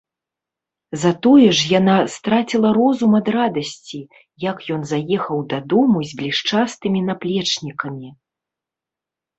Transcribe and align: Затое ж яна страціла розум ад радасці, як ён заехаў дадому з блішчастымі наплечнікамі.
Затое 1.01 1.49
ж 1.59 1.67
яна 1.79 1.97
страціла 2.13 2.71
розум 2.79 3.11
ад 3.19 3.27
радасці, 3.37 3.99
як 4.49 4.57
ён 4.77 4.81
заехаў 4.93 5.37
дадому 5.55 5.99
з 6.15 6.23
блішчастымі 6.25 6.99
наплечнікамі. 7.13 8.09